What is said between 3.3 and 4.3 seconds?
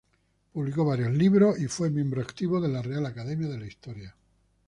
de la Historia.